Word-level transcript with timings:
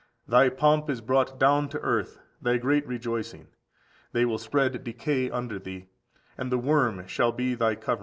Thy 0.27 0.49
pomp 0.49 0.89
is 0.89 0.99
brought 0.99 1.37
down 1.39 1.69
to 1.69 1.79
earth, 1.81 2.17
thy 2.41 2.57
great 2.57 2.87
rejoicing: 2.87 3.49
they 4.13 4.25
will 4.25 4.39
spread 4.39 4.83
decay 4.83 5.29
under 5.29 5.59
thee; 5.59 5.89
and 6.39 6.51
the 6.51 6.57
worm 6.57 7.05
shall 7.05 7.31
be 7.31 7.53
thy 7.53 7.75
covering. 7.75 7.99